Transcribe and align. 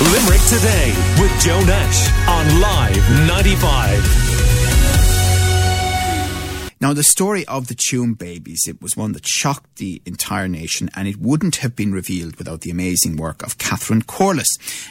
Limerick 0.00 0.40
Today 0.42 0.94
with 1.20 1.40
Joe 1.40 1.60
Nash 1.64 2.08
on 2.28 2.60
Live 2.60 3.10
95. 3.26 4.28
Now, 6.80 6.92
the 6.92 7.02
story 7.02 7.44
of 7.46 7.66
the 7.66 7.74
Tuam 7.74 8.16
babies, 8.16 8.60
it 8.68 8.80
was 8.80 8.96
one 8.96 9.10
that 9.14 9.26
shocked 9.26 9.78
the 9.78 10.00
entire 10.06 10.46
nation, 10.46 10.88
and 10.94 11.08
it 11.08 11.16
wouldn't 11.16 11.56
have 11.56 11.74
been 11.74 11.92
revealed 11.92 12.36
without 12.36 12.60
the 12.60 12.70
amazing 12.70 13.16
work 13.16 13.42
of 13.42 13.58
Catherine 13.58 14.02
Corless. 14.02 14.46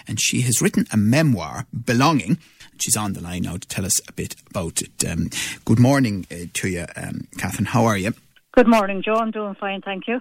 And 0.09 0.19
she 0.19 0.41
has 0.41 0.61
written 0.61 0.85
a 0.91 0.97
memoir, 0.97 1.67
Belonging. 1.85 2.37
She's 2.77 2.97
on 2.97 3.13
the 3.13 3.21
line 3.21 3.43
now 3.43 3.55
to 3.55 3.65
tell 3.65 3.85
us 3.85 4.05
a 4.09 4.11
bit 4.11 4.35
about 4.49 4.81
it. 4.81 5.05
Um, 5.09 5.29
good 5.63 5.79
morning 5.79 6.27
uh, 6.29 6.47
to 6.55 6.67
you, 6.67 6.85
um, 6.97 7.29
Catherine. 7.37 7.67
How 7.67 7.85
are 7.85 7.97
you? 7.97 8.13
Good 8.51 8.67
morning, 8.67 9.01
Joe. 9.01 9.15
I'm 9.15 9.31
doing 9.31 9.55
fine, 9.55 9.81
thank 9.81 10.09
you. 10.09 10.19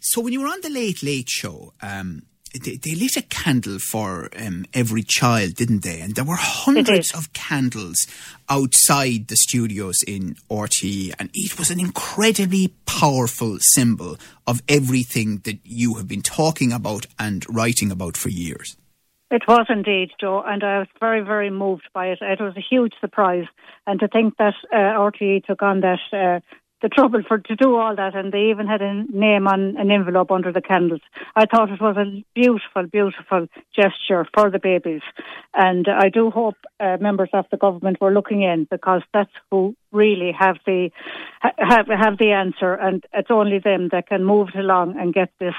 So, 0.00 0.22
when 0.22 0.32
you 0.32 0.40
were 0.40 0.48
on 0.48 0.62
the 0.62 0.70
Late 0.70 1.02
Late 1.02 1.28
Show, 1.28 1.74
um, 1.82 2.22
they, 2.62 2.76
they 2.76 2.94
lit 2.94 3.16
a 3.16 3.22
candle 3.22 3.78
for 3.78 4.28
um, 4.36 4.66
every 4.74 5.02
child, 5.02 5.54
didn't 5.54 5.82
they? 5.82 6.00
And 6.00 6.14
there 6.14 6.24
were 6.24 6.36
hundreds 6.38 7.14
of 7.14 7.32
candles 7.32 7.96
outside 8.48 9.28
the 9.28 9.36
studios 9.36 9.96
in 10.06 10.36
RTE, 10.50 11.14
and 11.18 11.30
it 11.34 11.58
was 11.58 11.70
an 11.70 11.80
incredibly 11.80 12.74
powerful 12.86 13.58
symbol 13.60 14.16
of 14.46 14.62
everything 14.68 15.38
that 15.44 15.58
you 15.64 15.94
have 15.94 16.08
been 16.08 16.22
talking 16.22 16.72
about 16.72 17.06
and 17.18 17.44
writing 17.48 17.90
about 17.90 18.16
for 18.16 18.28
years. 18.28 18.76
It 19.30 19.42
was 19.48 19.66
indeed, 19.68 20.10
Joe, 20.20 20.42
and 20.46 20.62
I 20.62 20.78
was 20.78 20.88
very, 21.00 21.20
very 21.20 21.50
moved 21.50 21.88
by 21.92 22.06
it. 22.06 22.18
It 22.20 22.40
was 22.40 22.56
a 22.56 22.60
huge 22.60 22.92
surprise, 23.00 23.46
and 23.86 23.98
to 23.98 24.06
think 24.06 24.36
that 24.38 24.54
uh, 24.72 24.76
RTE 24.76 25.44
took 25.44 25.62
on 25.62 25.80
that 25.80 25.98
uh, 26.12 26.40
the 26.86 26.94
trouble 26.94 27.22
for 27.26 27.38
to 27.38 27.56
do 27.56 27.74
all 27.74 27.96
that, 27.96 28.14
and 28.14 28.32
they 28.32 28.50
even 28.50 28.68
had 28.68 28.80
a 28.80 29.02
name 29.10 29.48
on 29.48 29.76
an 29.76 29.90
envelope 29.90 30.30
under 30.30 30.52
the 30.52 30.60
candles. 30.60 31.00
I 31.34 31.44
thought 31.46 31.70
it 31.70 31.80
was 31.80 31.96
a 31.96 32.24
beautiful, 32.32 32.86
beautiful 32.86 33.48
gesture 33.74 34.24
for 34.32 34.50
the 34.52 34.60
babies, 34.60 35.02
and 35.52 35.88
I 35.88 36.10
do 36.10 36.30
hope 36.30 36.54
uh, 36.78 36.96
members 37.00 37.30
of 37.32 37.46
the 37.50 37.56
government 37.56 38.00
were 38.00 38.12
looking 38.12 38.42
in 38.42 38.68
because 38.70 39.02
that's 39.12 39.32
who 39.50 39.74
really 39.90 40.30
have 40.38 40.58
the 40.64 40.90
have 41.42 41.88
have 41.88 42.18
the 42.18 42.30
answer, 42.30 42.74
and 42.74 43.04
it's 43.12 43.32
only 43.32 43.58
them 43.58 43.88
that 43.90 44.06
can 44.06 44.24
move 44.24 44.50
it 44.54 44.60
along 44.60 44.96
and 44.96 45.12
get 45.12 45.30
this 45.40 45.54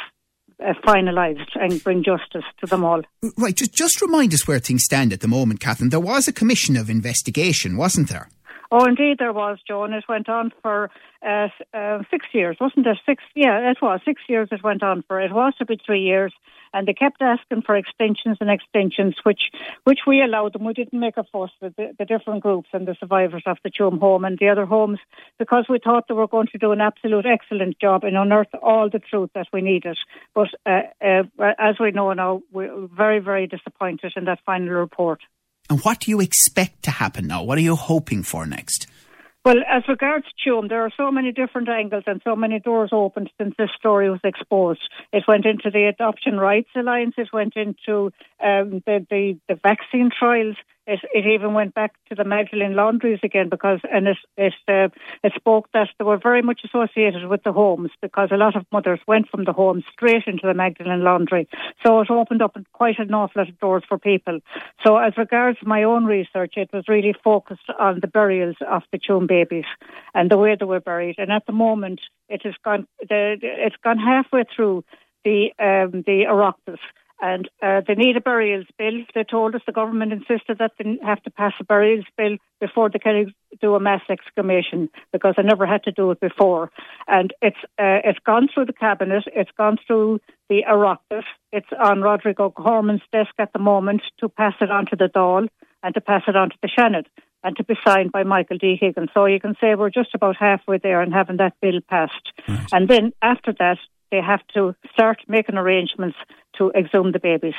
uh, 0.64 0.74
finalised 0.86 1.52
and 1.56 1.84
bring 1.84 2.06
justice 2.06 2.46
to 2.62 2.68
them 2.68 2.86
all. 2.86 3.02
Right, 3.38 3.54
just 3.56 3.74
just 3.74 4.02
remind 4.02 4.34
us 4.34 4.48
where 4.48 4.60
things 4.60 4.86
stand 4.86 5.12
at 5.12 5.20
the 5.20 5.28
moment, 5.28 5.60
Catherine. 5.60 5.90
There 5.90 6.00
was 6.00 6.30
a 6.30 6.34
commission 6.34 6.78
of 6.78 6.90
investigation, 6.90 7.76
wasn't 7.76 8.08
there? 8.08 8.30
Oh, 8.72 8.86
indeed, 8.86 9.18
there 9.18 9.34
was, 9.34 9.60
Joe, 9.68 9.84
and 9.84 9.94
it 9.94 10.04
went 10.10 10.28
on 10.28 10.52
for 10.62 10.90
uh, 11.26 11.48
uh, 11.74 12.00
six 12.12 12.26
years, 12.34 12.58
wasn't 12.60 12.88
it? 12.88 12.98
Six, 13.06 13.24
yeah, 13.36 13.72
it 13.72 13.78
was 13.82 14.02
six 14.04 14.22
years. 14.28 14.50
It 14.52 14.64
went 14.64 14.84
on 14.84 15.04
for. 15.08 15.22
It 15.22 15.32
was 15.32 15.54
to 15.60 15.66
be 15.66 15.80
three 15.86 16.02
years, 16.02 16.34
and 16.74 16.88
they 16.88 16.94
kept 16.94 17.22
asking 17.22 17.62
for 17.62 17.76
extensions 17.76 18.38
and 18.42 18.50
extensions, 18.50 19.16
which 19.24 19.52
which 19.86 20.00
we 20.06 20.22
allowed 20.22 20.54
them. 20.54 20.66
We 20.66 20.74
didn't 20.74 21.00
make 21.00 21.18
a 21.18 21.24
fuss 21.24 21.52
with 21.62 21.76
the, 21.78 21.96
the 21.98 22.06
different 22.06 22.44
groups 22.44 22.70
and 22.74 22.88
the 22.88 22.96
survivors 23.00 23.44
of 23.46 23.58
the 23.64 23.70
Tuam 23.70 24.00
home 24.00 24.26
and 24.26 24.38
the 24.38 24.50
other 24.50 24.66
homes 24.66 25.00
because 25.40 25.66
we 25.70 25.80
thought 25.80 26.08
they 26.08 26.14
were 26.14 26.28
going 26.28 26.48
to 26.48 26.58
do 26.58 26.72
an 26.72 26.82
absolute 26.82 27.26
excellent 27.26 27.80
job 27.80 28.04
and 28.04 28.18
unearth 28.18 28.54
all 28.62 28.90
the 28.90 29.00
truth 29.00 29.30
that 29.34 29.48
we 29.54 29.62
needed. 29.62 29.98
But 30.36 30.50
uh, 30.66 30.82
uh, 31.02 31.24
as 31.58 31.76
we 31.80 31.92
know 31.92 32.12
now, 32.14 32.42
we're 32.52 32.88
very, 32.88 33.20
very 33.20 33.48
disappointed 33.48 34.14
in 34.16 34.26
that 34.26 34.40
final 34.46 34.74
report. 34.74 35.22
And 35.70 35.82
what 35.82 36.02
do 36.02 36.12
you 36.12 36.22
expect 36.22 36.84
to 36.84 36.92
happen 36.92 37.28
now? 37.28 37.44
What 37.44 37.58
are 37.58 37.62
you 37.62 37.76
hoping 37.76 38.24
for 38.24 38.46
next? 38.46 38.88
Well, 39.48 39.64
as 39.70 39.84
regards 39.88 40.26
Tuam, 40.46 40.68
there 40.68 40.82
are 40.82 40.92
so 40.98 41.10
many 41.10 41.32
different 41.32 41.70
angles 41.70 42.04
and 42.06 42.22
so 42.26 42.36
many 42.36 42.60
doors 42.60 42.90
opened 42.92 43.30
since 43.40 43.56
this 43.58 43.70
story 43.80 44.10
was 44.10 44.20
exposed. 44.26 44.82
It 45.14 45.24
went 45.26 45.46
into 45.46 45.70
the 45.72 45.86
Adoption 45.86 46.38
Rights 46.38 46.68
Alliance, 46.76 47.14
it 47.18 47.30
went 47.32 47.56
into 47.56 48.12
um, 48.44 48.84
the, 48.86 49.06
the, 49.10 49.38
the 49.48 49.60
vaccine 49.62 50.10
trials, 50.18 50.56
it, 50.86 51.00
it 51.14 51.26
even 51.26 51.54
went 51.54 51.74
back 51.74 51.94
to 52.08 52.16
the 52.16 52.24
Magdalene 52.24 52.76
laundries 52.76 53.20
again 53.22 53.50
because, 53.50 53.80
and 53.92 54.08
it 54.08 54.18
it, 54.38 54.54
uh, 54.68 54.88
it 55.22 55.34
spoke 55.36 55.70
that 55.74 55.90
they 55.98 56.06
were 56.06 56.18
very 56.18 56.42
much 56.42 56.62
associated 56.64 57.28
with 57.28 57.44
the 57.44 57.52
homes 57.52 57.92
because 58.02 58.30
a 58.32 58.38
lot 58.38 58.56
of 58.56 58.66
mothers 58.72 59.00
went 59.06 59.28
from 59.30 59.44
the 59.44 59.52
homes 59.52 59.84
straight 59.92 60.24
into 60.28 60.48
the 60.48 60.54
Magdalene 60.54 61.04
laundry. 61.04 61.48
So 61.86 62.00
it 62.00 62.10
opened 62.10 62.42
up 62.42 62.56
quite 62.72 63.00
an 63.00 63.14
awful 63.14 63.42
lot 63.42 63.50
of 63.50 63.60
doors 63.60 63.84
for 63.88 63.98
people. 63.98 64.40
So 64.86 64.98
as 64.98 65.18
regards 65.18 65.58
my 65.64 65.84
own 65.84 66.06
research, 66.06 66.54
it 66.56 66.70
was 66.72 66.86
really 66.88 67.16
focused 67.22 67.70
on 67.78 68.00
the 68.00 68.08
burials 68.08 68.56
of 68.70 68.84
the 68.92 69.00
Tuam 69.00 69.28
babies 69.28 69.66
and 70.14 70.32
the 70.32 70.38
way 70.38 70.56
they 70.58 70.66
were 70.66 70.80
buried. 70.80 71.16
And 71.18 71.32
at 71.32 71.46
the 71.48 71.54
moment, 71.54 72.00
it 72.30 72.44
has 72.44 72.56
gone, 72.64 72.88
the, 73.02 73.38
it's 73.42 73.76
gone 73.84 74.00
halfway 74.00 74.44
through 74.56 74.86
the 75.26 75.50
um, 75.60 76.04
the 76.06 76.26
Oireachtas 76.30 76.80
and 77.22 77.50
uh, 77.62 77.82
they 77.88 77.96
need 77.96 78.16
a 78.16 78.22
burials 78.22 78.68
bill. 78.78 79.04
They 79.16 79.24
told 79.24 79.56
us 79.56 79.62
the 79.66 79.72
government 79.72 80.14
insisted 80.14 80.60
that 80.60 80.74
they 80.78 80.98
have 81.04 81.22
to 81.24 81.32
pass 81.32 81.54
a 81.60 81.64
burials 81.64 82.06
bill 82.18 82.38
before 82.60 82.90
they 82.90 83.00
can 83.00 83.34
do 83.60 83.76
a 83.76 83.80
mass 83.80 84.02
excavation 84.10 84.90
because 85.12 85.36
they 85.38 85.44
never 85.44 85.66
had 85.66 85.84
to 85.84 85.92
do 85.92 86.12
it 86.12 86.20
before. 86.20 86.72
And 87.08 87.34
it's 87.42 87.58
uh, 87.80 88.02
it's 88.04 88.20
gone 88.20 88.50
through 88.54 88.66
the 88.66 88.74
cabinet. 88.74 89.24
It's 89.28 89.52
gone 89.58 89.78
through 89.86 90.20
the 90.50 90.64
Oireachtas. 90.70 91.24
It's 91.52 91.68
on 91.84 92.02
Roderic 92.02 92.40
O'Gorman's 92.40 93.02
desk 93.12 93.34
at 93.40 93.54
the 93.54 93.60
moment 93.60 94.02
to 94.20 94.30
pass 94.30 94.54
it 94.62 94.72
on 94.72 94.86
to 94.88 94.96
the 94.96 95.10
Dáil 95.10 95.48
and 95.84 95.94
to 95.96 96.02
pass 96.02 96.24
it 96.28 96.36
on 96.36 96.50
to 96.50 96.56
the 96.62 96.70
Seanad 96.78 97.06
and 97.44 97.56
to 97.56 97.64
be 97.64 97.76
signed 97.86 98.12
by 98.12 98.24
Michael 98.24 98.58
D. 98.58 98.78
Higgins. 98.80 99.10
So 99.14 99.26
you 99.26 99.40
can 99.40 99.56
say 99.62 99.76
we're 99.76 99.90
just 99.90 100.14
about 100.14 100.36
halfway 100.38 100.78
there 100.78 101.02
and 101.02 101.14
having 101.14 101.38
that 101.38 101.54
bill 101.62 101.80
passed. 101.88 102.34
Right. 102.48 102.68
And 102.72 102.88
then 102.88 103.14
after 103.22 103.54
that, 103.60 103.78
they 104.12 104.22
have 104.22 104.46
to 104.54 104.76
start 104.92 105.22
making 105.28 105.58
arrangements 105.58 106.18
to 106.58 106.72
exhume 106.72 107.12
the 107.12 107.20
babies. 107.20 107.56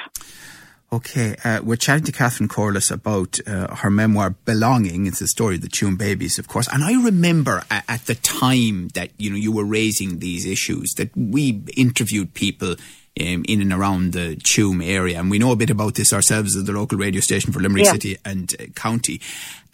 Okay, 0.91 1.37
uh, 1.45 1.61
we're 1.63 1.77
chatting 1.77 2.05
to 2.05 2.13
Catherine 2.13 2.49
Corless 2.49 2.91
about 2.91 3.39
uh, 3.47 3.75
her 3.77 3.91
memoir 3.91 4.31
"Belonging." 4.47 5.07
It's 5.07 5.19
the 5.19 5.29
story 5.29 5.57
of 5.57 5.61
the 5.61 5.69
Tuam 5.69 5.99
babies, 5.99 6.39
of 6.39 6.49
course. 6.49 6.67
And 6.73 6.83
I 6.83 6.93
remember 7.05 7.63
at, 7.71 7.85
at, 7.89 8.07
the 8.07 8.15
time 8.15 8.89
that 8.95 9.11
you 9.19 9.29
know 9.29 9.37
you 9.37 9.53
were 9.53 9.67
raising 9.67 10.21
these 10.21 10.47
issues 10.47 10.95
that 10.97 11.15
we 11.15 11.63
interviewed 11.77 12.33
people 12.33 12.77
um, 13.21 13.45
in 13.47 13.61
and 13.61 13.71
around 13.71 14.15
the 14.15 14.37
Tuam 14.37 14.83
area, 14.83 15.21
and 15.21 15.31
we 15.31 15.39
know 15.39 15.53
a 15.53 15.57
bit 15.57 15.69
about 15.69 15.95
this 15.95 16.11
ourselves 16.15 16.57
as 16.57 16.65
the 16.65 16.73
local 16.73 16.97
radio 16.97 17.21
station 17.21 17.53
for 17.53 17.61
Limerick 17.61 17.85
yeah. 17.85 17.93
City 17.93 18.17
and 18.25 18.55
uh, 18.59 18.65
County. 18.75 19.21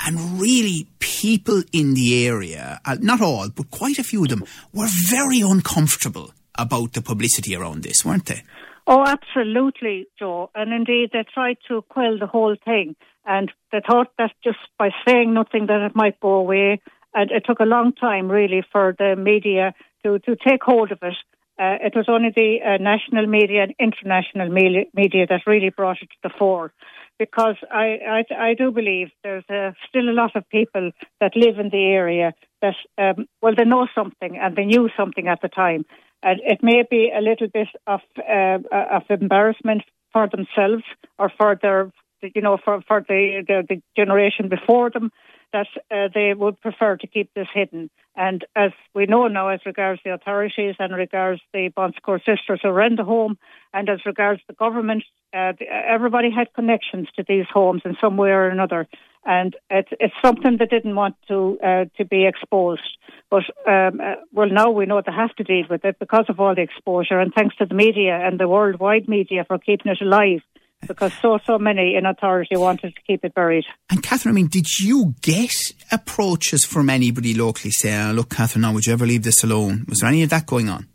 And 0.01 0.41
really, 0.41 0.89
people 0.99 1.63
in 1.73 1.95
the 1.95 2.27
area, 2.27 2.81
uh, 2.85 2.97
not 3.01 3.21
all, 3.21 3.51
but 3.51 3.71
quite 3.71 4.01
a 4.01 4.05
few 4.05 4.25
of 4.25 4.31
them, 4.31 4.45
were 4.73 4.89
very 4.91 5.41
uncomfortable 5.41 6.33
about 6.57 6.95
the 6.95 7.03
publicity 7.03 7.55
around 7.55 7.85
this, 7.85 8.05
weren't 8.05 8.27
they? 8.27 8.43
Oh, 8.87 9.05
absolutely, 9.07 10.07
Joe. 10.19 10.51
And 10.55 10.73
indeed, 10.73 11.11
they 11.13 11.25
tried 11.33 11.57
to 11.69 11.83
quell 11.83 12.19
the 12.19 12.27
whole 12.27 12.57
thing. 12.65 12.97
And 13.25 13.51
they 13.73 13.81
thought 13.81 14.09
that 14.19 14.33
just 14.43 14.59
by 14.79 14.91
saying 15.07 15.33
nothing 15.33 15.67
that 15.67 15.81
it 15.81 15.97
might 15.97 16.21
go 16.21 16.35
away. 16.35 16.81
And 17.15 17.31
it 17.31 17.45
took 17.47 17.61
a 17.61 17.65
long 17.65 17.93
time, 17.93 18.31
really, 18.31 18.63
for 18.71 18.95
the 18.99 19.17
media 19.17 19.75
to, 20.05 20.19
to 20.21 20.37
take 20.37 20.63
hold 20.63 20.93
of 20.93 20.99
it. 21.03 21.15
Uh, 21.57 21.79
it 21.81 21.95
was 21.95 22.07
only 22.09 22.31
the 22.35 22.59
uh, 22.67 22.83
national 22.83 23.27
media 23.27 23.63
and 23.63 23.75
international 23.79 24.49
media 24.49 24.87
media 24.93 25.25
that 25.29 25.47
really 25.47 25.71
brought 25.71 26.03
it 26.03 26.11
to 26.11 26.17
the 26.25 26.31
fore. 26.37 26.73
Because 27.17 27.55
I, 27.71 27.99
I, 28.09 28.49
I 28.49 28.55
do 28.55 28.73
believe 28.73 29.11
there's 29.23 29.45
uh, 29.49 29.71
still 29.89 30.11
a 30.11 30.13
lot 30.13 30.35
of 30.35 30.49
people 30.49 30.91
that 31.21 31.37
live 31.37 31.61
in 31.61 31.71
the 31.71 31.85
area 31.85 32.35
that, 32.61 32.75
um, 32.99 33.27
well, 33.41 33.55
they 33.57 33.65
know 33.65 33.87
something 33.95 34.37
and 34.37 34.57
they 34.57 34.65
knew 34.65 34.91
something 34.97 35.29
at 35.29 35.41
the 35.43 35.49
time. 35.49 35.87
And 36.25 36.41
it 36.43 36.63
may 36.63 36.83
be 36.89 37.13
a 37.15 37.21
little 37.21 37.49
bit 37.49 37.69
of 37.87 38.01
uh, 38.19 38.59
of 38.97 39.03
embarrassment 39.11 39.83
for 40.11 40.27
themselves 40.27 40.85
or 41.19 41.31
for 41.37 41.59
their, 41.61 41.93
you 42.23 42.41
know, 42.41 42.57
for 42.65 42.81
for 42.89 43.05
the 43.07 43.45
the, 43.47 43.63
the 43.69 43.83
generation 43.95 44.49
before 44.49 44.91
them 44.91 45.13
that 45.53 45.69
uh, 45.91 46.09
they 46.13 46.35
would 46.35 46.61
prefer 46.61 46.97
to 46.97 47.07
keep 47.07 47.31
this 47.35 47.47
hidden. 47.55 47.89
And 48.17 48.45
as 48.57 48.73
we 48.95 49.07
know 49.07 49.29
now, 49.29 49.49
as 49.49 49.61
regards 49.65 50.01
the 50.05 50.15
authorities 50.15 50.75
and 50.79 50.95
regards 50.95 51.41
the 51.53 51.69
Bon 51.69 51.93
Secours 51.93 52.23
sisters 52.27 52.61
who 52.63 52.71
run 52.71 52.97
the 52.97 53.05
home, 53.05 53.39
and 53.73 53.89
as 53.89 54.01
regards 54.07 54.41
the 54.49 54.55
government, 54.55 55.05
uh, 55.33 55.53
everybody 55.87 56.31
had 56.31 56.53
connections 56.55 57.09
to 57.17 57.25
these 57.29 57.47
homes 57.53 57.83
in 57.85 57.97
some 58.01 58.17
way 58.17 58.31
or 58.31 58.49
another 58.49 58.89
and 59.27 59.57
it's 59.71 59.89
it's 60.01 60.15
something 60.23 60.57
that 60.59 60.71
didn't 60.71 60.95
want 60.95 61.17
to 61.29 61.59
uh, 61.65 61.85
to 61.97 62.05
be 62.05 62.27
exposed. 62.27 62.83
But 63.31 63.45
um, 63.67 64.01
uh, 64.01 64.15
well, 64.33 64.49
now 64.49 64.71
we 64.71 64.87
know 64.87 65.03
they 65.05 65.13
have 65.13 65.35
to 65.37 65.45
deal 65.45 65.65
with 65.69 65.85
it 65.85 65.99
because 65.99 66.27
of 66.29 66.41
all 66.41 66.55
the 66.55 66.63
exposure, 66.63 67.19
and 67.19 67.33
thanks 67.35 67.57
to 67.57 67.67
the 67.67 67.75
media 67.75 68.19
and 68.23 68.39
the 68.39 68.49
worldwide 68.49 69.09
media 69.09 69.45
for 69.47 69.59
keeping 69.59 69.93
it 69.93 70.01
alive. 70.01 70.41
Because 70.87 71.15
so 71.23 71.39
so 71.47 71.59
many 71.59 71.95
in 71.97 72.05
authority 72.05 72.57
wanted 72.57 72.95
to 72.95 73.03
keep 73.07 73.25
it 73.25 73.35
buried. 73.35 73.65
And 73.89 74.03
Catherine, 74.03 74.35
I 74.35 74.37
mean, 74.37 74.49
did 74.49 74.67
you 74.79 75.15
get 75.23 75.55
approaches 75.91 76.65
from 76.67 76.91
anybody 76.91 77.33
locally 77.33 77.71
saying, 77.71 78.13
"Look, 78.13 78.31
Catherine, 78.31 78.63
now 78.63 78.75
would 78.75 78.85
you 78.85 78.93
ever 78.93 79.07
leave 79.07 79.23
this 79.23 79.43
alone?" 79.43 79.87
Was 79.89 80.01
there 80.01 80.11
any 80.11 80.23
of 80.23 80.31
that 80.31 80.47
going 80.47 80.69
on? 80.69 80.87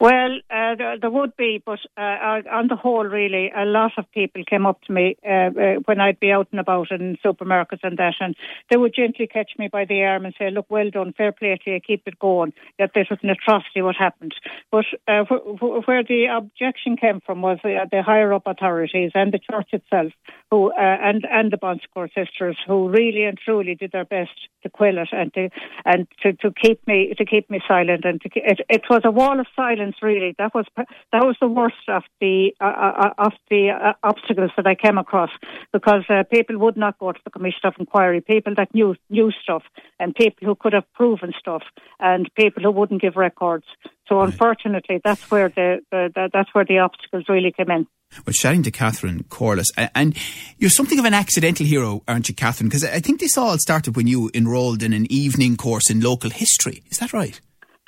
Well, 0.00 0.38
uh, 0.48 0.76
there, 0.76 0.96
there, 1.00 1.10
would 1.10 1.36
be, 1.36 1.60
but 1.64 1.80
uh, 1.96 2.40
on 2.52 2.68
the 2.68 2.76
whole, 2.76 3.04
really, 3.04 3.50
a 3.50 3.64
lot 3.64 3.90
of 3.98 4.04
people 4.12 4.44
came 4.48 4.64
up 4.64 4.80
to 4.82 4.92
me 4.92 5.16
uh, 5.28 5.50
uh, 5.50 5.74
when 5.86 5.98
I'd 6.00 6.20
be 6.20 6.30
out 6.30 6.46
and 6.52 6.60
about 6.60 6.92
in 6.92 7.18
supermarkets 7.24 7.80
and 7.82 7.98
that, 7.98 8.14
and 8.20 8.36
they 8.70 8.76
would 8.76 8.94
gently 8.94 9.26
catch 9.26 9.50
me 9.58 9.66
by 9.66 9.86
the 9.86 10.04
arm 10.04 10.24
and 10.24 10.34
say, 10.38 10.50
"Look, 10.52 10.66
well 10.70 10.88
done, 10.90 11.14
fair 11.18 11.32
play 11.32 11.58
to 11.64 11.70
you, 11.72 11.80
keep 11.80 12.04
it 12.06 12.16
going." 12.20 12.52
That 12.78 12.92
this 12.94 13.08
was 13.10 13.18
an 13.24 13.30
atrocity 13.30 13.82
what 13.82 13.96
happened, 13.96 14.36
but 14.70 14.84
uh, 15.08 15.24
wh- 15.24 15.88
where 15.88 16.04
the 16.04 16.26
objection 16.26 16.96
came 16.96 17.20
from 17.20 17.42
was 17.42 17.58
uh, 17.64 17.86
the 17.90 18.00
higher 18.00 18.32
up 18.32 18.46
authorities 18.46 19.10
and 19.16 19.32
the 19.32 19.40
church 19.40 19.70
itself, 19.72 20.12
who 20.52 20.70
and 20.78 21.26
and 21.28 21.50
the 21.50 21.56
Bon 21.56 21.80
Secours 21.80 22.12
sisters, 22.14 22.56
who 22.68 22.88
really 22.88 23.24
and 23.24 23.36
truly 23.36 23.74
did 23.74 23.90
their 23.90 24.04
best 24.04 24.30
to 24.62 24.70
quell 24.70 24.96
it 24.96 25.08
and 25.10 25.34
to 25.34 25.50
and 25.84 26.06
to, 26.22 26.34
to 26.34 26.52
keep 26.52 26.86
me 26.86 27.12
to 27.18 27.24
keep 27.24 27.50
me 27.50 27.60
silent, 27.66 28.04
and 28.04 28.20
to, 28.20 28.28
it, 28.36 28.60
it 28.68 28.82
was 28.88 29.02
a 29.04 29.10
wall 29.10 29.40
of 29.40 29.46
silence 29.56 29.87
really. 30.02 30.34
That 30.38 30.54
was 30.54 30.66
that 30.76 31.24
was 31.24 31.36
the 31.40 31.48
worst 31.48 31.88
of 31.88 32.02
the 32.20 32.52
uh, 32.60 32.64
uh, 32.64 33.10
of 33.18 33.32
the 33.50 33.70
uh, 33.70 33.92
obstacles 34.02 34.50
that 34.56 34.66
I 34.66 34.74
came 34.74 34.98
across 34.98 35.30
because 35.72 36.04
uh, 36.08 36.24
people 36.30 36.58
would 36.58 36.76
not 36.76 36.98
go 36.98 37.12
to 37.12 37.20
the 37.24 37.30
commission 37.30 37.60
of 37.64 37.74
inquiry. 37.78 38.20
People 38.20 38.54
that 38.56 38.74
knew 38.74 38.94
knew 39.10 39.30
stuff 39.42 39.62
and 39.98 40.14
people 40.14 40.46
who 40.46 40.54
could 40.54 40.72
have 40.72 40.90
proven 40.94 41.32
stuff 41.38 41.62
and 42.00 42.28
people 42.34 42.62
who 42.62 42.70
wouldn't 42.70 43.02
give 43.02 43.16
records. 43.16 43.66
So 44.08 44.20
unfortunately, 44.22 45.00
that's 45.04 45.30
where 45.30 45.48
the, 45.48 45.80
the, 45.90 46.10
the 46.14 46.30
that's 46.32 46.54
where 46.54 46.64
the 46.64 46.78
obstacles 46.78 47.24
really 47.28 47.52
came 47.52 47.70
in. 47.70 47.86
Well, 48.26 48.32
chatting 48.32 48.62
to 48.62 48.70
Catherine 48.70 49.24
Corless. 49.24 49.66
and 49.94 50.16
you're 50.56 50.70
something 50.70 50.98
of 50.98 51.04
an 51.04 51.14
accidental 51.14 51.66
hero, 51.66 52.02
aren't 52.08 52.28
you, 52.28 52.34
Catherine? 52.34 52.68
Because 52.68 52.84
I 52.84 53.00
think 53.00 53.20
this 53.20 53.36
all 53.36 53.58
started 53.58 53.96
when 53.96 54.06
you 54.06 54.30
enrolled 54.34 54.82
in 54.82 54.94
an 54.94 55.10
evening 55.12 55.56
course 55.56 55.90
in 55.90 56.00
local 56.00 56.30
history. 56.30 56.82
Is 56.90 56.98
that 56.98 57.12
right? 57.12 57.38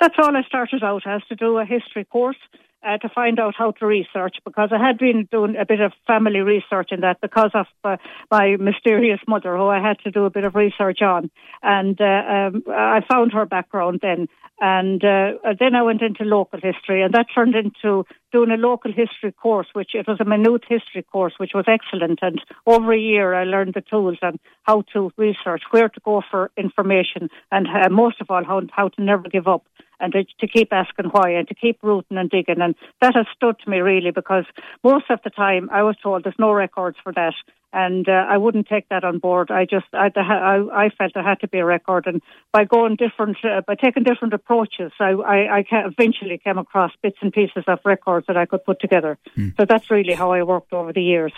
That's 0.01 0.15
all 0.17 0.35
I 0.35 0.41
started 0.41 0.83
out 0.83 1.03
as 1.05 1.21
to 1.29 1.35
do 1.35 1.59
a 1.59 1.65
history 1.65 2.03
course. 2.03 2.41
Uh, 2.83 2.97
to 2.97 3.09
find 3.09 3.39
out 3.39 3.53
how 3.55 3.69
to 3.69 3.85
research 3.85 4.37
because 4.43 4.69
I 4.71 4.83
had 4.83 4.97
been 4.97 5.27
doing 5.31 5.55
a 5.55 5.67
bit 5.67 5.79
of 5.81 5.91
family 6.07 6.39
research 6.39 6.89
in 6.91 7.01
that 7.01 7.21
because 7.21 7.51
of 7.53 7.67
uh, 7.83 7.97
my 8.31 8.55
mysterious 8.59 9.19
mother, 9.27 9.55
who 9.55 9.67
I 9.67 9.79
had 9.79 9.99
to 9.99 10.09
do 10.09 10.25
a 10.25 10.31
bit 10.31 10.45
of 10.45 10.55
research 10.55 10.99
on. 11.03 11.29
And 11.61 12.01
uh, 12.01 12.05
um, 12.05 12.63
I 12.67 13.01
found 13.07 13.33
her 13.33 13.45
background 13.45 13.99
then. 14.01 14.27
And 14.59 15.03
uh, 15.03 15.53
then 15.59 15.75
I 15.75 15.83
went 15.83 16.01
into 16.01 16.23
local 16.23 16.59
history, 16.59 17.03
and 17.03 17.13
that 17.13 17.27
turned 17.33 17.55
into 17.55 18.03
doing 18.31 18.49
a 18.49 18.57
local 18.57 18.91
history 18.91 19.31
course, 19.31 19.67
which 19.73 19.91
it 19.93 20.07
was 20.07 20.19
a 20.19 20.25
minute 20.25 20.63
history 20.67 21.03
course, 21.03 21.33
which 21.37 21.51
was 21.53 21.65
excellent. 21.67 22.19
And 22.23 22.41
over 22.65 22.93
a 22.93 22.99
year, 22.99 23.35
I 23.35 23.43
learned 23.43 23.75
the 23.75 23.81
tools 23.81 24.17
and 24.23 24.39
how 24.63 24.83
to 24.93 25.11
research, 25.17 25.61
where 25.69 25.89
to 25.89 25.99
go 26.03 26.23
for 26.31 26.49
information, 26.57 27.29
and 27.51 27.67
uh, 27.67 27.89
most 27.89 28.21
of 28.21 28.31
all, 28.31 28.43
how, 28.43 28.61
how 28.71 28.89
to 28.89 29.03
never 29.03 29.29
give 29.29 29.47
up 29.47 29.65
and 30.01 30.11
to, 30.13 30.23
to 30.39 30.47
keep 30.47 30.73
asking 30.73 31.05
why 31.11 31.31
and 31.31 31.47
to 31.47 31.55
keep 31.55 31.77
rooting 31.81 32.17
and 32.17 32.29
digging. 32.29 32.61
And 32.61 32.75
that 33.01 33.15
has 33.15 33.25
stood 33.35 33.55
to 33.59 33.69
me 33.69 33.79
really 33.79 34.11
because 34.11 34.45
most 34.83 35.05
of 35.09 35.19
the 35.23 35.29
time 35.29 35.69
I 35.71 35.83
was 35.83 35.95
told 36.01 36.23
there's 36.23 36.35
no 36.39 36.51
records 36.51 36.97
for 37.03 37.13
that. 37.13 37.33
And 37.73 38.09
uh, 38.09 38.25
I 38.27 38.37
wouldn't 38.37 38.67
take 38.67 38.89
that 38.89 39.05
on 39.05 39.19
board. 39.19 39.49
I 39.49 39.63
just, 39.63 39.85
I, 39.93 40.11
I, 40.13 40.87
I 40.87 40.89
felt 40.89 41.13
there 41.13 41.23
had 41.23 41.39
to 41.39 41.47
be 41.47 41.59
a 41.59 41.63
record, 41.63 42.05
and 42.05 42.21
by 42.51 42.65
going 42.65 42.97
different, 42.97 43.37
uh, 43.45 43.61
by 43.65 43.75
taking 43.75 44.03
different 44.03 44.33
approaches, 44.33 44.91
I, 44.99 45.11
I, 45.11 45.37
I 45.59 45.63
eventually 45.71 46.37
came 46.37 46.57
across 46.57 46.91
bits 47.01 47.15
and 47.21 47.31
pieces 47.31 47.63
of 47.67 47.79
records 47.85 48.27
that 48.27 48.35
I 48.35 48.45
could 48.45 48.65
put 48.65 48.81
together. 48.81 49.17
Mm. 49.37 49.55
So 49.55 49.63
that's 49.63 49.89
really 49.89 50.11
how 50.11 50.33
I 50.33 50.43
worked 50.43 50.73
over 50.73 50.91
the 50.91 51.01
years. 51.01 51.31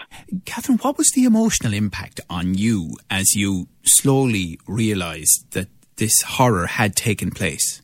Catherine, 0.45 0.79
what 0.79 0.97
was 0.97 1.11
the 1.11 1.25
emotional 1.25 1.71
impact 1.71 2.19
on 2.31 2.55
you 2.55 2.97
as 3.11 3.35
you 3.35 3.67
slowly 3.83 4.59
realised 4.67 5.51
that 5.51 5.67
this 5.97 6.23
horror 6.23 6.65
had 6.65 6.95
taken 6.95 7.29
place? 7.29 7.82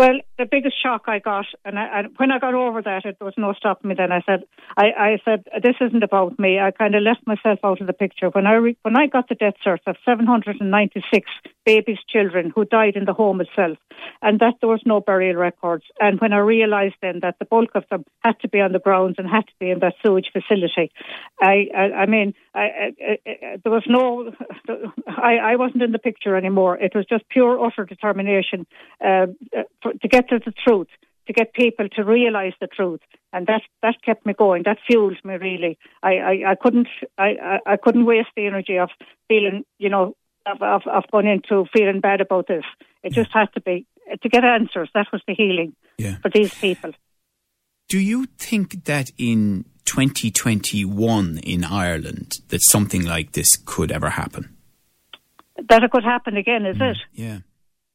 Well, 0.00 0.20
the 0.40 0.46
biggest 0.46 0.82
shock 0.82 1.02
I 1.06 1.18
got, 1.18 1.44
and, 1.66 1.78
I, 1.78 2.00
and 2.00 2.08
when 2.16 2.30
I 2.32 2.38
got 2.38 2.54
over 2.54 2.80
that, 2.80 3.04
it, 3.04 3.18
was 3.20 3.34
no 3.36 3.52
stopping 3.52 3.90
me. 3.90 3.94
Then 3.94 4.10
I 4.10 4.22
said, 4.24 4.44
I, 4.76 4.86
I 4.98 5.18
said, 5.22 5.44
this 5.62 5.76
isn't 5.80 6.02
about 6.02 6.38
me. 6.38 6.58
I 6.58 6.70
kind 6.70 6.94
of 6.94 7.02
left 7.02 7.26
myself 7.26 7.58
out 7.62 7.80
of 7.82 7.86
the 7.86 7.92
picture 7.92 8.30
when 8.30 8.46
I 8.46 8.54
re, 8.54 8.76
when 8.82 8.96
I 8.96 9.06
got 9.06 9.28
the 9.28 9.34
death 9.34 9.54
certs 9.64 9.86
of 9.86 9.96
796 10.04 11.28
babies, 11.66 11.98
children 12.08 12.50
who 12.54 12.64
died 12.64 12.96
in 12.96 13.04
the 13.04 13.12
home 13.12 13.40
itself, 13.42 13.76
and 14.22 14.40
that 14.40 14.54
there 14.60 14.70
was 14.70 14.80
no 14.86 15.00
burial 15.00 15.36
records. 15.36 15.84
And 16.00 16.18
when 16.20 16.32
I 16.32 16.38
realised 16.38 16.94
then 17.02 17.20
that 17.20 17.38
the 17.38 17.44
bulk 17.44 17.70
of 17.74 17.84
them 17.90 18.04
had 18.20 18.40
to 18.40 18.48
be 18.48 18.60
on 18.60 18.72
the 18.72 18.78
grounds 18.78 19.16
and 19.18 19.28
had 19.28 19.46
to 19.46 19.52
be 19.60 19.70
in 19.70 19.80
that 19.80 19.94
sewage 20.02 20.30
facility, 20.32 20.90
I, 21.40 21.68
I, 21.76 21.82
I 22.02 22.06
mean, 22.06 22.32
I, 22.54 22.60
I, 22.60 23.18
there 23.62 23.72
was 23.72 23.84
no, 23.86 24.32
I, 25.06 25.52
I 25.52 25.56
wasn't 25.56 25.82
in 25.82 25.92
the 25.92 25.98
picture 25.98 26.34
anymore. 26.34 26.78
It 26.78 26.94
was 26.94 27.04
just 27.06 27.28
pure 27.28 27.62
utter 27.64 27.84
determination 27.84 28.66
uh, 29.04 29.26
for, 29.82 29.92
to 29.92 30.08
get 30.08 30.29
to 30.30 30.40
the 30.44 30.52
truth, 30.52 30.88
to 31.26 31.32
get 31.32 31.54
people 31.54 31.88
to 31.90 32.02
realise 32.02 32.54
the 32.60 32.66
truth, 32.66 33.00
and 33.32 33.46
that 33.46 33.62
that 33.82 33.96
kept 34.04 34.26
me 34.26 34.32
going. 34.32 34.62
That 34.64 34.78
fueled 34.86 35.18
me 35.24 35.34
really. 35.34 35.78
I, 36.02 36.16
I, 36.16 36.50
I 36.52 36.54
couldn't 36.54 36.88
I, 37.18 37.36
I, 37.42 37.72
I 37.72 37.76
couldn't 37.76 38.06
waste 38.06 38.30
the 38.36 38.46
energy 38.46 38.78
of 38.78 38.90
feeling 39.28 39.64
you 39.78 39.90
know 39.90 40.14
of, 40.46 40.62
of, 40.62 40.82
of 40.86 41.04
going 41.12 41.26
into 41.26 41.66
feeling 41.72 42.00
bad 42.00 42.20
about 42.20 42.46
this. 42.48 42.64
It 43.02 43.12
just 43.12 43.30
had 43.32 43.52
to 43.54 43.60
be 43.60 43.86
to 44.22 44.28
get 44.28 44.44
answers. 44.44 44.90
That 44.94 45.06
was 45.12 45.22
the 45.26 45.34
healing 45.34 45.74
yeah. 45.98 46.16
for 46.22 46.30
these 46.30 46.52
people. 46.54 46.92
Do 47.88 47.98
you 47.98 48.26
think 48.38 48.84
that 48.84 49.10
in 49.18 49.64
2021 49.84 51.38
in 51.38 51.64
Ireland 51.64 52.38
that 52.48 52.60
something 52.62 53.04
like 53.04 53.32
this 53.32 53.56
could 53.64 53.90
ever 53.90 54.10
happen? 54.10 54.56
That 55.68 55.82
it 55.82 55.90
could 55.90 56.04
happen 56.04 56.36
again, 56.36 56.66
is 56.66 56.76
mm, 56.76 56.92
it? 56.92 56.98
Yeah. 57.12 57.38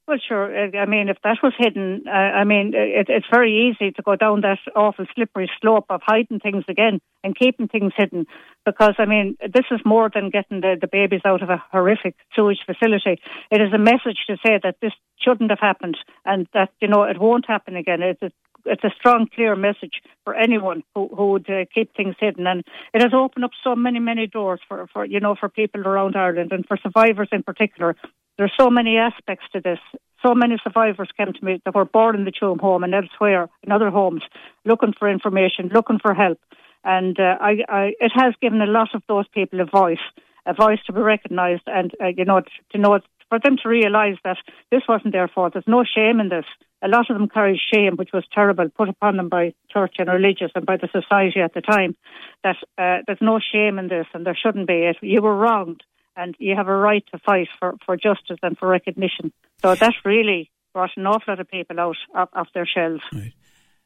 Well, 0.08 0.18
sure. 0.28 0.56
I 0.78 0.86
mean, 0.86 1.08
if 1.08 1.16
that 1.24 1.38
was 1.42 1.52
hidden, 1.58 2.04
uh, 2.06 2.10
I 2.10 2.44
mean, 2.44 2.74
it, 2.74 3.08
it's 3.08 3.26
very 3.28 3.68
easy 3.68 3.90
to 3.90 4.02
go 4.02 4.14
down 4.14 4.42
that 4.42 4.58
awful 4.76 5.04
slippery 5.16 5.50
slope 5.60 5.86
of 5.90 6.00
hiding 6.04 6.38
things 6.38 6.62
again 6.68 7.00
and 7.24 7.36
keeping 7.36 7.66
things 7.66 7.92
hidden. 7.96 8.26
Because, 8.64 8.94
I 8.98 9.06
mean, 9.06 9.36
this 9.40 9.64
is 9.72 9.80
more 9.84 10.08
than 10.12 10.30
getting 10.30 10.60
the, 10.60 10.76
the 10.80 10.86
babies 10.86 11.22
out 11.24 11.42
of 11.42 11.50
a 11.50 11.60
horrific 11.72 12.14
sewage 12.36 12.60
facility. 12.64 13.20
It 13.50 13.60
is 13.60 13.72
a 13.74 13.78
message 13.78 14.18
to 14.28 14.36
say 14.46 14.60
that 14.62 14.76
this 14.80 14.92
shouldn't 15.18 15.50
have 15.50 15.58
happened 15.58 15.96
and 16.24 16.46
that, 16.54 16.70
you 16.80 16.86
know, 16.86 17.02
it 17.02 17.20
won't 17.20 17.46
happen 17.48 17.74
again. 17.74 18.00
It's 18.00 18.22
a, 18.22 18.30
it's 18.64 18.84
a 18.84 18.94
strong, 18.96 19.26
clear 19.34 19.56
message 19.56 20.02
for 20.24 20.34
anyone 20.36 20.84
who, 20.94 21.08
who 21.08 21.32
would 21.32 21.50
uh, 21.50 21.64
keep 21.74 21.96
things 21.96 22.14
hidden. 22.20 22.46
And 22.46 22.62
it 22.94 23.02
has 23.02 23.12
opened 23.12 23.44
up 23.44 23.52
so 23.64 23.74
many, 23.74 23.98
many 23.98 24.28
doors 24.28 24.60
for, 24.68 24.86
for, 24.92 25.04
you 25.04 25.18
know, 25.18 25.34
for 25.34 25.48
people 25.48 25.80
around 25.80 26.14
Ireland 26.16 26.52
and 26.52 26.64
for 26.66 26.76
survivors 26.76 27.28
in 27.32 27.42
particular 27.42 27.96
there's 28.38 28.52
so 28.58 28.70
many 28.70 28.96
aspects 28.96 29.46
to 29.52 29.60
this. 29.60 29.78
So 30.24 30.34
many 30.34 30.56
survivors 30.62 31.08
came 31.16 31.32
to 31.32 31.44
me 31.44 31.60
that 31.64 31.74
were 31.74 31.84
born 31.84 32.16
in 32.16 32.24
the 32.24 32.32
Tuam 32.32 32.60
home 32.60 32.84
and 32.84 32.94
elsewhere 32.94 33.48
in 33.62 33.72
other 33.72 33.90
homes, 33.90 34.22
looking 34.64 34.92
for 34.98 35.10
information, 35.10 35.70
looking 35.72 35.98
for 35.98 36.14
help, 36.14 36.38
and 36.84 37.18
uh, 37.18 37.36
I, 37.40 37.58
I, 37.68 37.92
it 38.00 38.12
has 38.14 38.34
given 38.40 38.62
a 38.62 38.66
lot 38.66 38.94
of 38.94 39.02
those 39.08 39.26
people 39.34 39.60
a 39.60 39.64
voice, 39.64 40.04
a 40.46 40.54
voice 40.54 40.78
to 40.86 40.92
be 40.92 41.00
recognised, 41.00 41.64
and 41.66 41.92
uh, 42.02 42.06
you 42.16 42.24
know 42.24 42.42
to 42.72 42.78
know 42.78 43.00
for 43.28 43.40
them 43.42 43.56
to 43.62 43.68
realise 43.68 44.18
that 44.24 44.38
this 44.70 44.82
wasn't 44.88 45.12
their 45.12 45.26
fault. 45.26 45.54
There's 45.54 45.64
no 45.66 45.84
shame 45.84 46.20
in 46.20 46.28
this. 46.28 46.44
A 46.82 46.88
lot 46.88 47.10
of 47.10 47.18
them 47.18 47.28
carried 47.28 47.58
shame, 47.74 47.96
which 47.96 48.10
was 48.12 48.24
terrible, 48.32 48.68
put 48.68 48.88
upon 48.88 49.16
them 49.16 49.28
by 49.28 49.54
church 49.72 49.96
and 49.98 50.08
religious 50.08 50.52
and 50.54 50.64
by 50.64 50.76
the 50.76 50.88
society 50.92 51.40
at 51.40 51.54
the 51.54 51.60
time. 51.60 51.96
That 52.44 52.56
uh, 52.78 53.02
there's 53.06 53.18
no 53.20 53.40
shame 53.40 53.80
in 53.80 53.88
this, 53.88 54.06
and 54.14 54.24
there 54.24 54.38
shouldn't 54.40 54.68
be. 54.68 54.84
It 54.84 54.96
you 55.02 55.22
were 55.22 55.36
wronged 55.36 55.82
and 56.16 56.34
you 56.38 56.54
have 56.56 56.68
a 56.68 56.76
right 56.76 57.04
to 57.12 57.18
fight 57.18 57.48
for, 57.58 57.74
for 57.84 57.96
justice 57.96 58.38
and 58.42 58.56
for 58.58 58.68
recognition. 58.68 59.32
So 59.62 59.74
that 59.74 59.94
really 60.04 60.50
brought 60.72 60.90
an 60.96 61.06
awful 61.06 61.32
lot 61.32 61.40
of 61.40 61.50
people 61.50 61.78
out 61.78 61.96
of, 62.14 62.28
of 62.32 62.46
their 62.54 62.66
shells. 62.66 63.00
Right. 63.12 63.32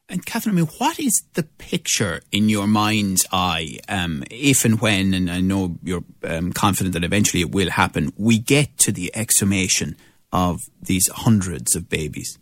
And 0.08 0.26
Catherine, 0.26 0.56
I 0.56 0.62
mean, 0.62 0.70
what 0.78 0.99
is 0.99 1.22
the 1.34 1.44
picture 1.44 2.20
in 2.32 2.49
your 2.49 2.66
mind's 2.66 3.25
eye 3.32 3.78
um, 3.88 4.25
if 4.28 4.64
and 4.64 4.80
when, 4.80 5.14
and 5.14 5.30
I 5.30 5.40
know 5.40 5.78
you're 5.84 6.04
um, 6.25 6.52
confident 6.52 6.94
that 6.94 7.04
eventually 7.04 7.42
it 7.42 7.52
will 7.52 7.70
happen, 7.70 8.12
we 8.16 8.38
get 8.38 8.76
to 8.78 8.92
the 8.92 9.12
exhumation 9.14 9.96
of 10.32 10.58
these 10.82 11.08
hundreds 11.08 11.76
of 11.76 11.88
babies? 11.88 12.38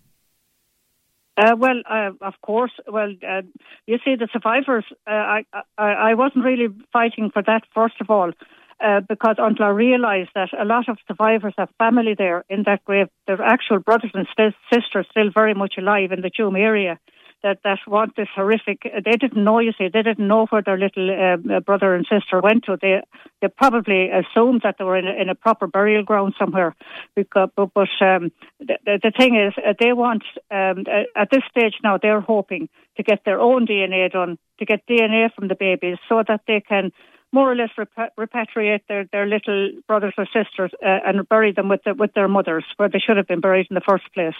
Uh, 1.36 1.54
well, 1.56 1.82
uh, 1.88 2.10
of 2.22 2.34
course. 2.40 2.72
Well, 2.90 3.12
uh, 3.26 3.42
you 3.86 3.98
see, 4.04 4.16
the 4.16 4.28
survivors. 4.32 4.84
Uh, 5.06 5.10
I, 5.10 5.44
I, 5.76 5.92
I 6.10 6.14
wasn't 6.14 6.44
really 6.44 6.68
fighting 6.92 7.30
for 7.30 7.42
that. 7.42 7.62
First 7.72 7.94
of 8.00 8.10
all, 8.10 8.32
uh, 8.80 9.00
because 9.00 9.36
until 9.38 9.66
I 9.66 9.70
realised 9.70 10.30
that 10.34 10.50
a 10.58 10.64
lot 10.64 10.88
of 10.88 10.98
survivors 11.06 11.54
have 11.58 11.68
family 11.78 12.14
there 12.16 12.44
in 12.48 12.62
that 12.66 12.84
grave, 12.84 13.08
their 13.26 13.42
actual 13.42 13.80
brothers 13.80 14.12
and 14.14 14.26
st- 14.30 14.54
sisters 14.72 15.06
still 15.10 15.30
very 15.34 15.54
much 15.54 15.74
alive 15.78 16.12
in 16.12 16.20
the 16.20 16.30
Tuam 16.30 16.58
area. 16.58 16.98
That 17.44 17.60
that 17.62 17.78
want 17.86 18.16
this 18.16 18.26
horrific. 18.34 18.82
They 18.82 19.16
didn't 19.16 19.44
know. 19.44 19.60
You 19.60 19.72
see, 19.78 19.88
they 19.92 20.02
didn't 20.02 20.26
know 20.26 20.46
where 20.46 20.60
their 20.60 20.76
little 20.76 21.08
uh, 21.08 21.60
brother 21.60 21.94
and 21.94 22.04
sister 22.04 22.40
went 22.40 22.64
to. 22.64 22.76
They 22.82 23.00
they 23.40 23.46
probably 23.46 24.10
assumed 24.10 24.62
that 24.64 24.74
they 24.76 24.84
were 24.84 24.96
in 24.96 25.06
a, 25.06 25.12
in 25.12 25.28
a 25.28 25.36
proper 25.36 25.68
burial 25.68 26.02
ground 26.02 26.34
somewhere. 26.36 26.74
Because, 27.14 27.50
but, 27.54 27.72
but 27.74 27.88
um, 28.00 28.32
the, 28.58 28.98
the 29.04 29.12
thing 29.16 29.36
is, 29.36 29.54
uh, 29.56 29.74
they 29.78 29.92
want 29.92 30.24
um, 30.50 30.84
uh, 30.90 31.04
at 31.14 31.30
this 31.30 31.44
stage 31.48 31.74
now. 31.84 31.96
They're 31.96 32.20
hoping 32.20 32.68
to 32.96 33.04
get 33.04 33.24
their 33.24 33.38
own 33.38 33.68
DNA 33.68 34.10
done, 34.10 34.36
to 34.58 34.64
get 34.64 34.84
DNA 34.88 35.32
from 35.32 35.46
the 35.46 35.54
babies, 35.54 35.98
so 36.08 36.24
that 36.26 36.40
they 36.48 36.60
can 36.60 36.90
more 37.32 37.52
or 37.52 37.56
less 37.56 37.70
repa- 37.78 38.10
repatriate 38.18 38.80
their, 38.88 39.04
their 39.12 39.26
little 39.26 39.70
brothers 39.86 40.14
or 40.16 40.26
sisters 40.26 40.70
uh, 40.84 41.00
and 41.04 41.28
bury 41.28 41.52
them 41.52 41.68
with 41.68 41.82
the, 41.84 41.94
with 41.94 42.12
their 42.14 42.28
mothers 42.28 42.64
where 42.76 42.88
they 42.88 42.98
should 42.98 43.16
have 43.16 43.26
been 43.26 43.40
buried 43.40 43.66
in 43.70 43.74
the 43.74 43.82
first 43.86 44.04
place. 44.14 44.34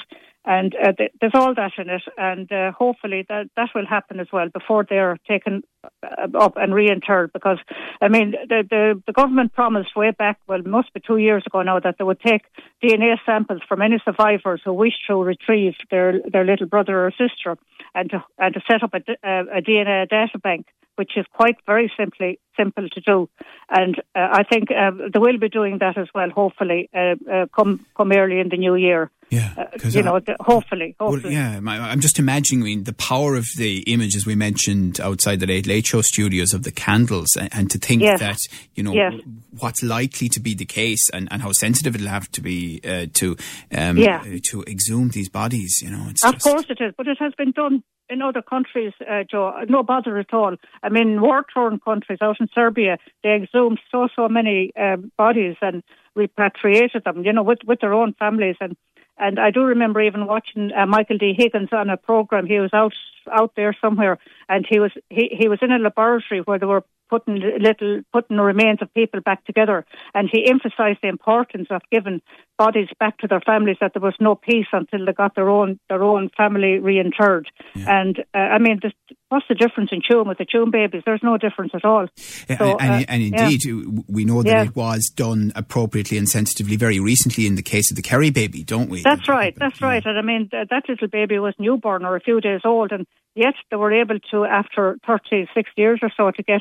And 0.45 0.75
uh, 0.75 0.93
th- 0.93 1.13
there's 1.21 1.35
all 1.35 1.55
that 1.55 1.73
in 1.77 1.91
it, 1.91 2.03
and 2.17 2.51
uh, 2.51 2.73
hopefully 2.73 3.27
that 3.29 3.51
that 3.57 3.71
will 3.75 3.87
happen 3.87 4.19
as 4.19 4.29
well 4.33 4.49
before 4.49 4.87
they're 4.89 5.19
taken 5.29 5.63
uh, 6.03 6.39
up 6.39 6.57
and 6.57 6.73
reinterred. 6.73 7.33
Because 7.33 7.59
I 8.01 8.09
mean, 8.09 8.31
the, 8.49 8.65
the 8.71 9.03
the 9.07 9.13
government 9.13 9.53
promised 9.53 9.95
way 9.97 10.13
back, 10.13 10.39
well, 10.47 10.63
must 10.65 10.95
be 10.95 11.01
two 11.01 11.19
years 11.19 11.43
ago 11.47 11.63
now, 11.63 11.81
that 11.81 11.97
they 11.99 12.05
would 12.05 12.21
take 12.21 12.43
DNA 12.83 13.17
samples 13.27 13.61
from 13.69 13.83
any 13.83 13.99
survivors 14.05 14.63
who 14.65 14.73
wish 14.73 14.95
to 15.09 15.23
retrieve 15.23 15.75
their 15.91 16.21
their 16.33 16.45
little 16.45 16.67
brother 16.67 17.05
or 17.05 17.11
sister, 17.11 17.59
and 17.95 18.09
to 18.11 18.25
and 18.39 18.55
to 18.55 18.61
set 18.71 18.83
up 18.83 18.95
a, 18.95 19.03
a, 19.23 19.59
a 19.59 19.61
DNA 19.61 20.09
data 20.09 20.39
bank 20.39 20.67
which 20.99 21.13
is 21.17 21.25
quite 21.33 21.57
very 21.65 21.93
simply 21.97 22.41
simple 22.57 22.89
to 22.89 23.01
do. 23.01 23.29
And 23.71 23.97
uh, 24.17 24.29
I 24.33 24.43
think 24.43 24.69
uh, 24.73 24.91
they 25.13 25.21
will 25.21 25.39
be 25.39 25.49
doing 25.49 25.79
that 25.79 25.97
as 25.97 26.09
well. 26.13 26.29
Hopefully, 26.31 26.91
uh, 26.93 27.15
uh 27.33 27.47
come 27.57 27.87
come 27.97 28.11
early 28.13 28.41
in 28.41 28.49
the 28.49 28.57
new 28.57 28.75
year. 28.75 29.11
Yeah, 29.31 29.53
uh, 29.57 29.89
you 29.89 30.03
know, 30.03 30.21
the, 30.21 30.37
hopefully, 30.41 30.97
hopefully. 30.99 31.23
Well, 31.25 31.33
yeah, 31.33 31.61
I'm 31.63 32.01
just 32.01 32.19
imagining 32.19 32.63
I 32.63 32.65
mean, 32.65 32.85
the 32.85 32.95
power 32.95 33.37
of 33.37 33.47
the 33.57 33.81
images 33.81 34.25
we 34.25 34.35
mentioned 34.35 35.01
outside 35.01 35.41
the 35.41 35.47
Late 35.47 35.67
Late 35.67 35.87
Show 35.87 36.01
studios 36.01 36.55
of 36.55 36.63
the 36.63 36.71
candles, 36.71 37.37
and, 37.39 37.49
and 37.53 37.71
to 37.71 37.79
think 37.79 38.03
yes. 38.03 38.21
that 38.21 38.39
you 38.75 38.83
know 38.83 38.95
yes. 38.95 39.15
what's 39.59 39.83
likely 39.83 40.29
to 40.31 40.41
be 40.41 40.55
the 40.55 40.65
case, 40.65 41.11
and, 41.11 41.29
and 41.31 41.43
how 41.43 41.53
sensitive 41.53 41.95
it'll 41.95 42.09
have 42.09 42.31
to 42.33 42.41
be 42.41 42.81
uh, 42.85 43.07
to 43.15 43.37
um, 43.77 43.99
yeah. 43.99 44.25
to 44.51 44.63
exhume 44.63 45.11
these 45.11 45.29
bodies. 45.29 45.81
You 45.83 45.91
know, 45.91 46.09
of 46.09 46.15
just... 46.15 46.41
course 46.45 46.67
it 46.71 46.79
is, 46.81 46.95
but 46.97 47.07
it 47.07 47.19
has 47.21 47.35
been 47.37 47.53
done 47.53 47.83
in 48.09 48.23
other 48.23 48.43
countries, 48.43 48.93
uh, 49.09 49.25
Joe, 49.31 49.53
no 49.69 49.83
bother 49.83 50.19
at 50.19 50.33
all. 50.33 50.57
I 50.83 50.89
mean, 50.89 51.21
war-torn 51.21 51.81
countries 51.81 52.19
out 52.23 52.41
in 52.41 52.49
Serbia, 52.55 52.97
they 53.23 53.35
exhumed 53.35 53.81
so 53.91 54.09
so 54.17 54.29
many 54.29 54.73
uh, 54.81 54.97
bodies 55.17 55.57
and 55.61 55.83
repatriated 56.15 57.05
them, 57.05 57.25
you 57.25 57.33
know, 57.33 57.43
with 57.43 57.59
with 57.67 57.81
their 57.81 57.95
own 57.95 58.15
families 58.15 58.57
and. 58.61 58.77
And 59.19 59.39
I 59.39 59.51
do 59.51 59.65
remember 59.65 60.01
even 60.01 60.27
watching 60.27 60.71
uh, 60.73 60.87
Michael 60.87 61.19
D. 61.19 61.35
Higgins 61.37 61.71
on 61.73 61.91
a 61.91 61.97
program. 61.97 62.47
He 62.47 62.61
was 62.61 62.71
out 62.73 62.95
out 63.31 63.53
there 63.57 63.77
somewhere, 63.81 64.19
and 64.49 64.67
he 64.69 64.79
was 64.79 64.93
he, 65.11 65.29
he 65.39 65.49
was 65.49 65.59
in 65.61 65.73
a 65.73 65.79
laboratory 65.79 66.41
where 66.41 66.59
they 66.59 66.67
were 66.67 66.85
putting 67.11 67.41
little 67.61 68.03
putting 68.13 68.37
the 68.37 68.43
remains 68.43 68.81
of 68.83 68.93
people 68.95 69.21
back 69.21 69.45
together. 69.45 69.85
And 70.15 70.29
he 70.31 70.49
emphasised 70.49 71.01
the 71.03 71.09
importance 71.09 71.69
of 71.71 71.83
giving 71.91 72.23
bodies 72.59 72.89
back 72.99 73.19
to 73.19 73.27
their 73.27 73.41
families. 73.41 73.77
That 73.81 73.93
there 73.95 74.03
was 74.03 74.15
no 74.21 74.35
peace 74.35 74.67
until 74.73 75.07
they 75.07 75.13
got 75.13 75.35
their 75.35 75.49
own 75.49 75.79
their 75.89 76.03
own 76.03 76.29
family 76.37 76.79
reinterred. 76.81 77.47
Yeah. 77.75 78.01
And 78.01 78.19
uh, 78.35 78.39
I 78.39 78.59
mean, 78.59 78.81
this, 78.83 78.93
what's 79.29 79.47
the 79.49 79.55
difference 79.55 79.91
in 79.93 80.03
Tuam 80.03 80.27
with 80.27 80.39
the 80.39 80.45
Tuam 80.45 80.71
babies? 80.71 81.03
There's 81.07 81.23
no 81.23 81.39
difference 81.39 81.73
at 81.75 81.85
all. 81.85 82.09
Yeah, 82.49 82.59
so, 82.59 82.77
and, 82.79 83.05
uh, 83.05 83.07
and, 83.09 83.23
indeed, 83.23 83.65
yeah. 83.65 84.03
we 84.09 84.25
know 84.25 84.43
that 84.43 84.67
it 84.67 84.77
was 84.77 85.11
done 85.15 85.53
appropriately 85.55 86.19
and 86.19 86.29
sensitively 86.29 86.77
very 86.77 87.01
recently 87.01 87.47
in 87.47 87.55
the 87.55 87.63
case 87.63 87.91
of 87.91 87.97
the 87.97 88.03
Kerry 88.03 88.31
baby, 88.31 88.63
don't 88.65 88.91
we? 88.91 89.03
That's 89.03 89.29
right. 89.29 89.55
That's 89.57 89.81
right. 89.81 90.05
And 90.05 90.19
I 90.19 90.23
mean, 90.23 90.49
that 90.53 90.83
little 90.89 91.09
baby 91.09 91.39
was 91.39 91.55
newborn 91.59 92.05
or 92.05 92.17
a 92.17 92.21
few 92.21 92.41
days 92.41 92.61
old, 92.65 92.93
and 92.93 93.07
yet 93.35 93.55
they 93.71 93.77
were 93.77 93.93
able 93.93 94.19
to, 94.33 94.45
after 94.45 94.99
36 95.07 95.71
years 95.77 96.01
or 96.03 96.11
so, 96.17 96.31
to 96.31 96.43
get 96.43 96.61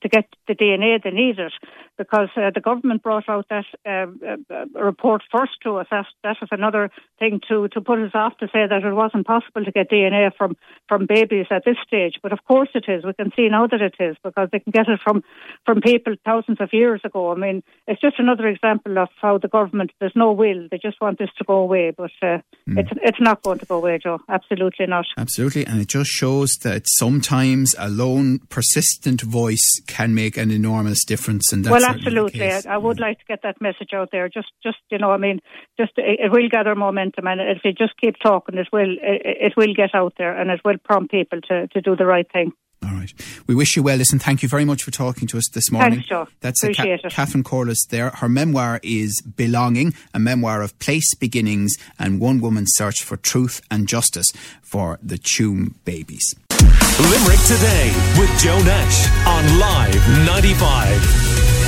to 0.00 0.08
get 0.08 0.26
the 0.46 0.54
DNA 0.54 1.02
they 1.02 1.10
needed 1.10 1.52
because 1.98 2.28
uh, 2.36 2.50
the 2.54 2.60
government 2.60 3.02
brought 3.02 3.28
out 3.28 3.46
that 3.50 3.64
uh, 3.84 4.06
uh, 4.26 4.64
report 4.80 5.22
first 5.32 5.52
to 5.62 5.76
us. 5.76 5.86
That, 5.90 6.06
that 6.22 6.36
was 6.40 6.50
another 6.52 6.90
thing 7.18 7.40
to, 7.48 7.68
to 7.68 7.80
put 7.80 7.98
us 7.98 8.12
off 8.14 8.36
to 8.38 8.46
say 8.46 8.66
that 8.68 8.84
it 8.84 8.92
wasn't 8.92 9.26
possible 9.26 9.64
to 9.64 9.72
get 9.72 9.90
DNA 9.90 10.30
from, 10.36 10.56
from 10.88 11.06
babies 11.06 11.46
at 11.50 11.64
this 11.64 11.76
stage. 11.86 12.18
But 12.22 12.32
of 12.32 12.44
course 12.46 12.68
it 12.74 12.84
is. 12.88 13.04
We 13.04 13.14
can 13.14 13.32
see 13.34 13.48
now 13.48 13.66
that 13.66 13.80
it 13.80 13.94
is 13.98 14.16
because 14.22 14.48
they 14.52 14.60
can 14.60 14.70
get 14.70 14.88
it 14.88 15.00
from, 15.02 15.24
from 15.66 15.80
people 15.80 16.14
thousands 16.24 16.60
of 16.60 16.70
years 16.72 17.00
ago. 17.04 17.32
I 17.32 17.36
mean, 17.36 17.62
it's 17.86 18.00
just 18.00 18.18
another 18.18 18.46
example 18.46 18.98
of 18.98 19.08
how 19.20 19.38
the 19.38 19.48
government, 19.48 19.92
there's 20.00 20.12
no 20.14 20.32
will. 20.32 20.68
They 20.70 20.78
just 20.78 21.00
want 21.00 21.18
this 21.18 21.30
to 21.38 21.44
go 21.44 21.56
away. 21.58 21.92
But 21.96 22.12
uh, 22.22 22.38
mm. 22.68 22.78
it's, 22.78 22.90
it's 23.02 23.20
not 23.20 23.42
going 23.42 23.58
to 23.60 23.66
go 23.66 23.76
away, 23.76 23.98
Joe. 24.02 24.20
Absolutely 24.28 24.86
not. 24.86 25.06
Absolutely. 25.16 25.66
And 25.66 25.80
it 25.80 25.88
just 25.88 26.10
shows 26.10 26.50
that 26.62 26.82
sometimes 26.86 27.74
a 27.78 27.88
lone, 27.88 28.40
persistent 28.48 29.22
voice 29.22 29.80
can 29.86 30.14
make 30.14 30.36
an 30.36 30.50
enormous 30.50 31.04
difference. 31.04 31.52
And 31.52 31.68
well, 31.68 31.84
absolutely. 31.84 32.50
I, 32.50 32.62
I, 32.68 32.76
would 32.76 33.00
like 33.00 33.18
to 33.18 33.24
get 33.26 33.42
that 33.42 33.60
message 33.60 33.90
out 33.94 34.10
there. 34.12 34.28
Just, 34.28 34.48
just 34.62 34.78
you 34.90 34.98
know, 34.98 35.12
mean, 35.22 35.40
just 35.78 35.92
it, 35.96 36.20
it 36.24 36.32
will 36.32 36.48
gather 36.48 36.74
momentum, 36.74 37.26
and 37.26 37.40
if 37.40 37.64
you 37.64 37.72
just 37.72 37.96
keep 38.00 38.16
talking, 38.18 38.58
it 38.58 38.68
will, 38.72 38.96
it, 39.00 39.22
it 39.24 39.52
will 39.56 39.74
get 39.74 39.94
out 39.94 40.14
there, 40.18 40.38
and 40.38 40.50
it 40.50 40.60
will 40.64 40.78
prompt 40.78 41.10
people 41.10 41.40
to, 41.48 41.66
to 41.68 41.80
do 41.80 41.96
the 41.96 42.06
right 42.06 42.30
thing. 42.30 42.52
All 42.84 42.94
right. 42.94 43.12
We 43.46 43.54
wish 43.54 43.76
you 43.76 43.82
well. 43.82 43.96
Listen, 43.96 44.18
thank 44.18 44.42
you 44.42 44.48
very 44.48 44.64
much 44.64 44.82
for 44.82 44.90
talking 44.90 45.28
to 45.28 45.38
us 45.38 45.48
this 45.52 45.70
morning. 45.70 46.00
Thanks, 46.00 46.08
Joe. 46.08 46.26
That's 46.40 46.62
Appreciate 46.64 47.02
Ca- 47.02 47.10
Catherine 47.10 47.44
Corless 47.44 47.86
there. 47.88 48.10
Her 48.10 48.28
memoir 48.28 48.80
is 48.82 49.20
Belonging, 49.20 49.94
a 50.12 50.18
memoir 50.18 50.62
of 50.62 50.76
place, 50.78 51.14
beginnings, 51.14 51.76
and 51.98 52.20
one 52.20 52.40
woman's 52.40 52.72
search 52.74 53.02
for 53.02 53.16
truth 53.16 53.60
and 53.70 53.86
justice 53.86 54.32
for 54.62 54.98
the 55.02 55.16
Tuam 55.16 55.74
babies. 55.84 56.34
Limerick 56.50 57.40
Today 57.46 57.92
with 58.18 58.30
Joe 58.40 58.58
Nash 58.64 59.08
on 59.26 59.58
Live 59.58 60.26
95. 60.26 61.61